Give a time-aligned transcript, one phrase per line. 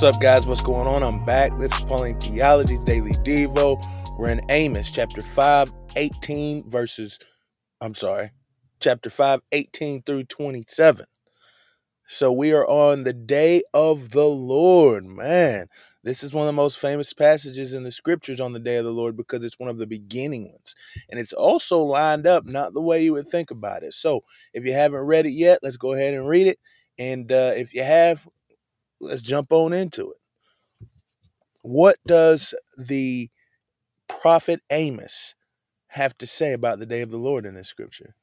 [0.00, 0.46] What's up, guys?
[0.46, 1.02] What's going on?
[1.02, 1.58] I'm back.
[1.58, 3.78] This is Pauline Theology's Daily Devo.
[4.16, 7.18] We're in Amos chapter 5, 18 verses,
[7.82, 8.30] I'm sorry,
[8.80, 11.04] chapter 5, 18 through 27.
[12.06, 15.04] So we are on the day of the Lord.
[15.04, 15.66] Man,
[16.02, 18.86] this is one of the most famous passages in the scriptures on the day of
[18.86, 20.74] the Lord because it's one of the beginning ones.
[21.10, 23.92] And it's also lined up not the way you would think about it.
[23.92, 26.58] So if you haven't read it yet, let's go ahead and read it.
[26.98, 28.26] And uh, if you have,
[29.00, 30.18] let's jump on into it.
[31.62, 33.30] What does the
[34.08, 35.34] prophet Amos
[35.88, 38.14] have to say about the day of the Lord in this scripture?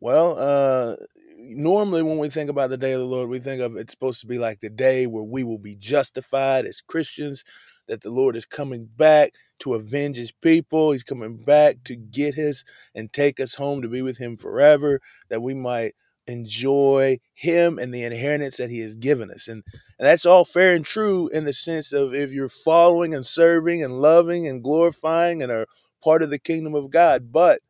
[0.00, 0.96] Well, uh,
[1.38, 4.20] normally when we think about the day of the Lord, we think of it's supposed
[4.22, 7.44] to be like the day where we will be justified as Christians,
[7.86, 10.92] that the Lord is coming back to avenge his people.
[10.92, 12.64] He's coming back to get his
[12.94, 15.94] and take us home to be with him forever, that we might
[16.30, 19.48] enjoy him and the inheritance that he has given us.
[19.48, 19.62] And,
[19.98, 23.82] and that's all fair and true in the sense of if you're following and serving
[23.82, 25.66] and loving and glorifying and are
[26.02, 27.32] part of the kingdom of God.
[27.32, 27.60] But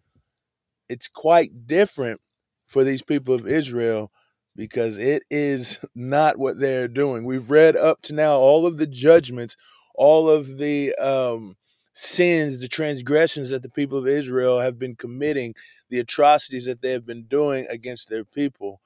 [0.89, 2.21] it's quite different
[2.67, 4.11] for these people of Israel
[4.57, 7.25] because it is not what they're doing.
[7.25, 9.57] We've read up to now all of the judgments,
[9.95, 11.57] all of the um,
[12.01, 15.55] sins, the transgressions that the people of Israel have been committing,
[15.91, 18.81] the atrocities that they have been doing against their people.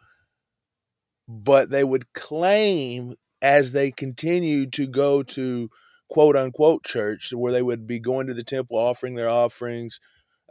[1.28, 5.70] But they would claim as they continued to go to
[6.08, 10.00] quote unquote church, where they would be going to the temple, offering their offerings.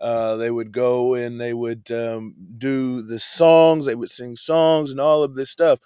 [0.02, 4.92] Uh, they would go and they would um, do the songs, they would sing songs
[4.92, 5.80] and all of this stuff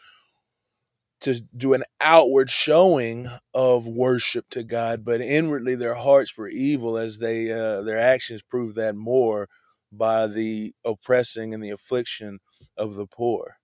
[1.22, 6.98] to do an outward showing of worship to God, but inwardly their hearts were evil
[6.98, 9.50] as they uh, their actions proved that more
[9.92, 12.40] by the oppressing and the affliction
[12.78, 13.56] of the poor.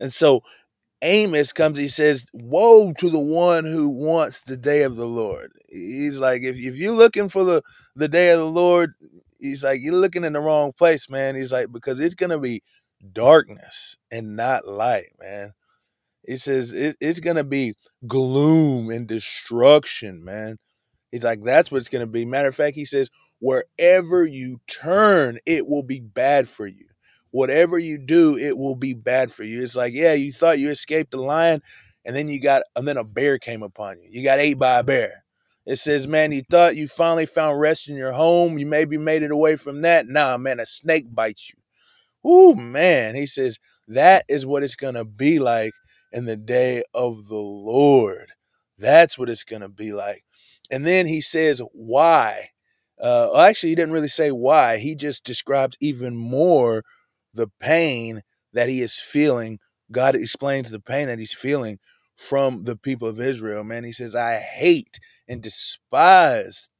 [0.00, 0.42] And so
[1.02, 5.52] Amos comes, he says, Woe to the one who wants the day of the Lord.
[5.68, 7.62] He's like, if, if you're looking for the,
[7.96, 8.92] the day of the Lord,
[9.38, 11.36] he's like, you're looking in the wrong place, man.
[11.36, 12.62] He's like, because it's going to be
[13.12, 15.52] darkness and not light, man.
[16.30, 17.74] He says it, it's gonna be
[18.06, 20.58] gloom and destruction, man.
[21.10, 22.24] He's like, that's what it's gonna be.
[22.24, 23.10] Matter of fact, he says,
[23.40, 26.86] wherever you turn, it will be bad for you.
[27.32, 29.60] Whatever you do, it will be bad for you.
[29.60, 31.62] It's like, yeah, you thought you escaped the lion,
[32.04, 34.08] and then you got, and then a bear came upon you.
[34.12, 35.24] You got ate by a bear.
[35.66, 38.56] It says, man, you thought you finally found rest in your home.
[38.56, 40.06] You maybe made it away from that.
[40.06, 41.56] Nah, man, a snake bites you.
[42.22, 43.58] Oh man, he says
[43.88, 45.72] that is what it's gonna be like
[46.12, 48.32] in the day of the Lord.
[48.78, 50.24] That's what it's going to be like.
[50.70, 52.50] And then he says, why?
[53.00, 54.78] Uh, actually, he didn't really say why.
[54.78, 56.84] He just describes even more
[57.34, 58.22] the pain
[58.52, 59.58] that he is feeling.
[59.92, 61.78] God explains the pain that he's feeling
[62.16, 63.64] from the people of Israel.
[63.64, 66.70] Man, he says, I hate and despise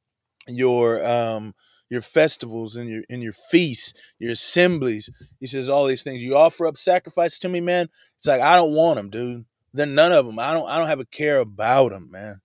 [0.46, 1.54] your um
[1.90, 5.10] your festivals and your and your feasts, your assemblies.
[5.40, 6.22] He says all these things.
[6.22, 7.88] You offer up sacrifice to me, man.
[8.16, 9.44] It's like I don't want them, dude.
[9.74, 10.38] Then none of them.
[10.38, 10.68] I don't.
[10.68, 12.40] I don't have a care about them, man.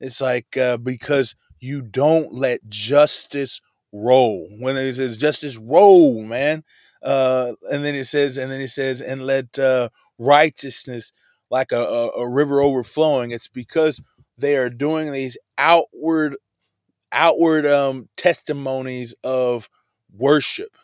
[0.00, 3.60] It's like uh, because you don't let justice
[3.92, 4.48] roll.
[4.60, 6.62] When it says justice roll, man.
[7.02, 9.88] Uh, and then it says, and then it says, and let uh,
[10.18, 11.12] righteousness
[11.50, 13.30] like a, a, a river overflowing.
[13.30, 14.00] It's because
[14.38, 16.36] they are doing these outward
[17.16, 19.68] outward um, testimonies of
[20.14, 20.76] worship,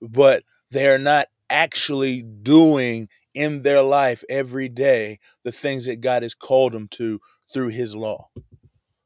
[0.00, 6.34] but they're not actually doing in their life every day the things that God has
[6.34, 7.20] called them to
[7.52, 8.28] through his law.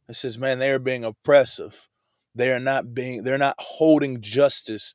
[0.09, 1.89] It says, man, they are being oppressive.
[2.35, 4.95] They are not being, they're not holding justice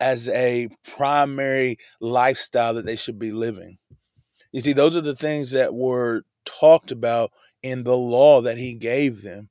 [0.00, 3.78] as a primary lifestyle that they should be living.
[4.52, 8.74] You see, those are the things that were talked about in the law that he
[8.74, 9.50] gave them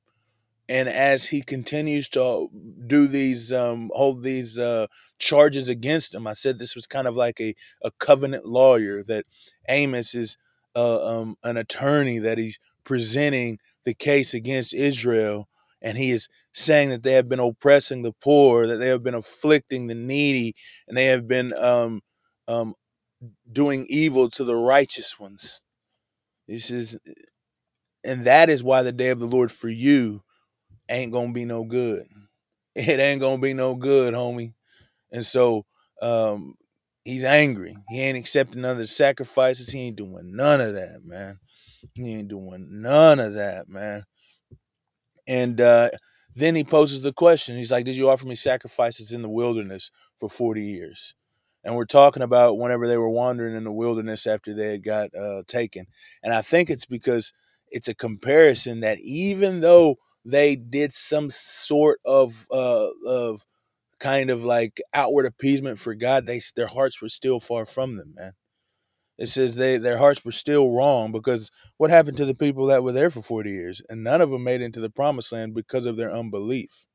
[0.68, 2.48] and as he continues to
[2.86, 4.86] do these um, hold these uh,
[5.18, 9.24] charges against him i said this was kind of like a, a covenant lawyer that
[9.68, 10.36] amos is
[10.76, 15.48] uh, um, an attorney that he's presenting the case against israel
[15.82, 19.14] and he is saying that they have been oppressing the poor that they have been
[19.14, 20.54] afflicting the needy
[20.86, 22.00] and they have been um,
[22.48, 22.74] um,
[23.50, 25.60] doing evil to the righteous ones.
[26.46, 26.96] He says
[28.04, 30.22] and that is why the day of the lord for you
[30.88, 32.06] ain't gonna be no good.
[32.76, 34.54] It ain't gonna be no good, homie.
[35.12, 35.64] And so
[36.00, 36.54] um,
[37.04, 37.76] he's angry.
[37.88, 39.70] He ain't accepting none of the sacrifices.
[39.70, 41.40] He ain't doing none of that, man.
[41.94, 44.04] He ain't doing none of that, man.
[45.26, 45.90] And uh,
[46.34, 47.56] then he poses the question.
[47.56, 51.14] He's like, Did you offer me sacrifices in the wilderness for 40 years?
[51.64, 55.14] And we're talking about whenever they were wandering in the wilderness after they had got
[55.14, 55.86] uh, taken.
[56.22, 57.32] And I think it's because
[57.70, 59.96] it's a comparison that even though
[60.30, 63.46] they did some sort of uh, of
[64.00, 68.14] kind of like outward appeasement for God, they their hearts were still far from them,
[68.16, 68.32] man.
[69.18, 72.84] It says they their hearts were still wrong because what happened to the people that
[72.84, 75.54] were there for 40 years and none of them made it into the promised land
[75.54, 76.86] because of their unbelief.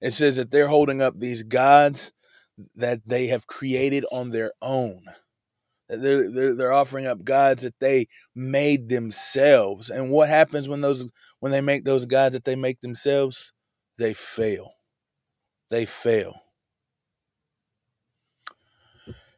[0.00, 2.12] It says that they're holding up these gods
[2.74, 5.02] that they have created on their own.
[5.88, 9.90] They're, they're, they're offering up gods that they made themselves.
[9.90, 13.52] And what happens when those when they make those gods that they make themselves?
[13.96, 14.72] They fail.
[15.70, 16.34] They fail.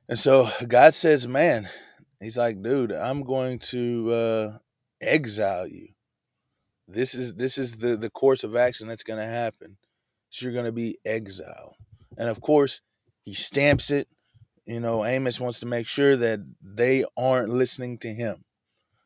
[0.09, 1.69] And so God says, "Man,
[2.21, 4.59] He's like, dude, I'm going to uh,
[5.01, 5.89] exile you.
[6.87, 9.77] This is this is the the course of action that's going to happen.
[10.29, 11.75] So you're going to be exiled.
[12.19, 12.83] And of course,
[13.25, 14.09] He stamps it
[14.67, 18.45] you know, Amos wants to make sure that they aren't listening to him,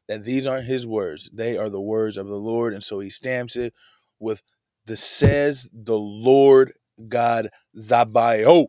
[0.09, 1.31] that these aren't his words.
[1.33, 2.75] They are the words of the Lord.
[2.75, 3.73] And so he stamps it
[4.19, 4.43] with
[4.87, 6.75] the says the Lord
[7.09, 8.67] God Zabaoth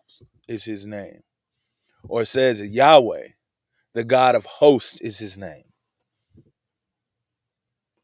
[0.48, 1.22] is his name.
[2.08, 3.30] Or says Yahweh,
[3.94, 5.64] the God of hosts is his name.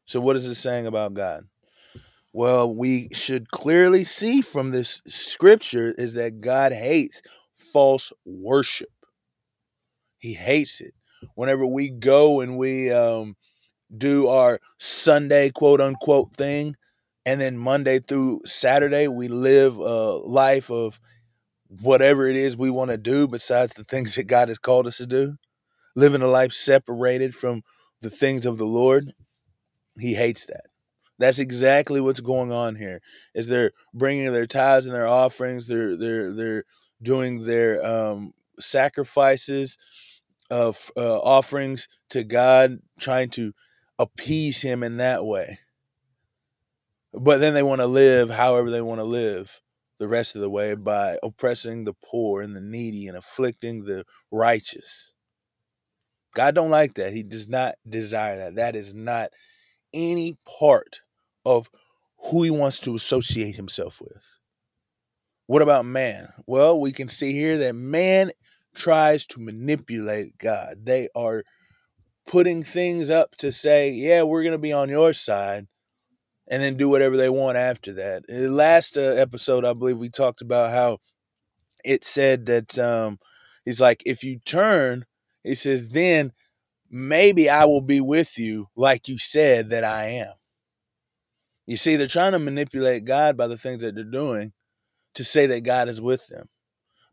[0.04, 1.44] So what is it saying about God?
[2.32, 7.22] Well, we should clearly see from this scripture is that God hates
[7.62, 8.90] false worship.
[10.18, 10.94] He hates it.
[11.34, 13.36] Whenever we go and we um,
[13.96, 16.76] do our Sunday quote unquote thing,
[17.24, 21.00] and then Monday through Saturday, we live a life of
[21.80, 24.98] whatever it is we want to do besides the things that God has called us
[24.98, 25.36] to do,
[25.94, 27.62] living a life separated from
[28.00, 29.14] the things of the Lord.
[29.98, 30.66] He hates that.
[31.18, 33.00] That's exactly what's going on here.
[33.34, 35.68] Is they're bringing their tithes and their offerings.
[35.68, 36.64] They're they're they're
[37.02, 39.78] doing their um, sacrifices
[40.50, 43.52] of uh, offerings to God, trying to
[43.98, 45.58] appease Him in that way.
[47.14, 49.60] But then they want to live however they want to live
[49.98, 54.04] the rest of the way by oppressing the poor and the needy and afflicting the
[54.30, 55.12] righteous.
[56.34, 57.12] God don't like that.
[57.12, 58.54] He does not desire that.
[58.56, 59.30] That is not
[59.92, 61.02] any part
[61.44, 61.70] of
[62.16, 64.38] who he wants to associate himself with.
[65.46, 66.32] What about man?
[66.46, 68.32] Well, we can see here that man
[68.74, 70.84] tries to manipulate God.
[70.84, 71.42] They are
[72.26, 75.66] putting things up to say, yeah, we're going to be on your side,
[76.48, 78.24] and then do whatever they want after that.
[78.28, 80.98] In the last uh, episode, I believe we talked about how
[81.84, 83.18] it said that um,
[83.64, 85.04] he's like, if you turn,
[85.42, 86.32] he says, then
[86.90, 90.34] maybe I will be with you like you said that I am.
[91.66, 94.52] You see, they're trying to manipulate God by the things that they're doing
[95.14, 96.48] to say that God is with them.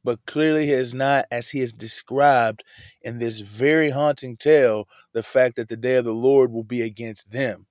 [0.03, 2.63] But clearly, he is not, as he is described
[3.01, 6.81] in this very haunting tale, the fact that the day of the Lord will be
[6.81, 7.67] against them,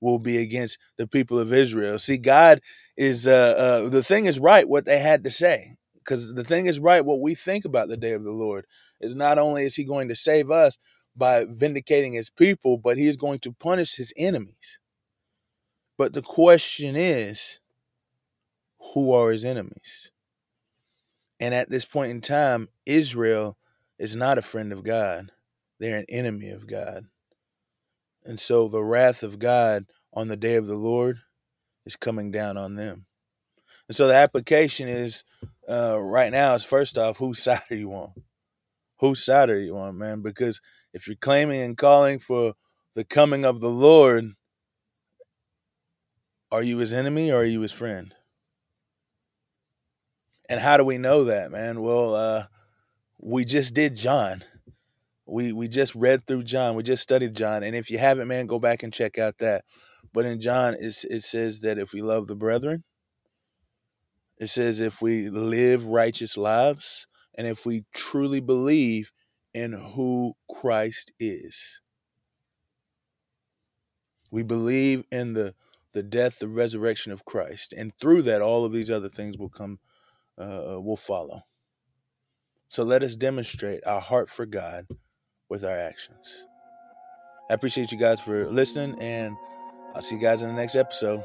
[0.00, 1.98] will be against the people of Israel.
[1.98, 2.60] See, God
[2.96, 5.76] is, uh, uh, the thing is right what they had to say.
[5.94, 8.66] Because the thing is right, what we think about the day of the Lord
[9.00, 10.78] is not only is he going to save us
[11.16, 14.80] by vindicating his people, but he is going to punish his enemies.
[15.96, 17.60] But the question is,
[18.92, 20.10] who are his enemies?
[21.40, 23.56] And at this point in time, Israel
[23.98, 25.32] is not a friend of God,
[25.78, 27.06] they're an enemy of God.
[28.24, 31.18] And so the wrath of God on the day of the Lord
[31.84, 33.06] is coming down on them.
[33.88, 35.24] And so the application is
[35.68, 38.12] uh, right now is first off, whose side are you on?
[39.00, 40.22] Whose side are you on, man?
[40.22, 40.60] Because
[40.92, 42.54] if you're claiming and calling for
[42.94, 44.32] the coming of the Lord,
[46.50, 48.14] are you his enemy or are you his friend?
[50.48, 51.80] And how do we know that, man?
[51.80, 52.44] Well, uh,
[53.18, 54.44] we just did John.
[55.26, 56.76] We we just read through John.
[56.76, 57.62] We just studied John.
[57.62, 59.64] And if you haven't, man, go back and check out that.
[60.12, 62.84] But in John, it, it says that if we love the brethren,
[64.38, 69.10] it says if we live righteous lives, and if we truly believe
[69.54, 71.80] in who Christ is.
[74.30, 75.54] We believe in the
[75.92, 79.48] the death, the resurrection of Christ, and through that, all of these other things will
[79.48, 79.78] come,
[80.38, 81.42] uh, will follow.
[82.68, 84.86] So let us demonstrate our heart for God
[85.48, 86.46] with our actions.
[87.50, 89.36] I appreciate you guys for listening, and
[89.94, 91.22] I'll see you guys in the next episode.